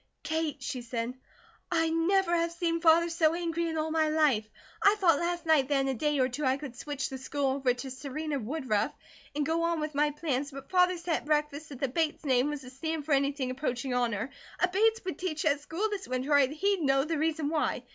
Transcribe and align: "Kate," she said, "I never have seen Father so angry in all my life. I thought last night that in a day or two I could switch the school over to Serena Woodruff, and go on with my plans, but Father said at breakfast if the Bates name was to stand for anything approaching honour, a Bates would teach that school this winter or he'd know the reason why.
"Kate," 0.23 0.63
she 0.63 0.81
said, 0.81 1.13
"I 1.71 1.91
never 1.91 2.35
have 2.35 2.51
seen 2.51 2.81
Father 2.81 3.07
so 3.07 3.35
angry 3.35 3.67
in 3.67 3.77
all 3.77 3.91
my 3.91 4.09
life. 4.09 4.49
I 4.81 4.95
thought 4.95 5.19
last 5.19 5.45
night 5.45 5.67
that 5.67 5.79
in 5.81 5.87
a 5.89 5.93
day 5.93 6.17
or 6.17 6.27
two 6.27 6.43
I 6.43 6.57
could 6.57 6.75
switch 6.75 7.09
the 7.09 7.19
school 7.19 7.51
over 7.51 7.71
to 7.75 7.91
Serena 7.91 8.39
Woodruff, 8.39 8.91
and 9.35 9.45
go 9.45 9.61
on 9.61 9.79
with 9.79 9.93
my 9.93 10.09
plans, 10.09 10.49
but 10.49 10.71
Father 10.71 10.97
said 10.97 11.17
at 11.17 11.25
breakfast 11.25 11.69
if 11.71 11.79
the 11.79 11.87
Bates 11.87 12.25
name 12.25 12.49
was 12.49 12.61
to 12.61 12.71
stand 12.71 13.05
for 13.05 13.11
anything 13.13 13.51
approaching 13.51 13.93
honour, 13.93 14.31
a 14.59 14.67
Bates 14.69 15.05
would 15.05 15.19
teach 15.19 15.43
that 15.43 15.59
school 15.61 15.87
this 15.91 16.07
winter 16.07 16.31
or 16.33 16.39
he'd 16.39 16.81
know 16.81 17.03
the 17.03 17.19
reason 17.19 17.49
why. 17.49 17.83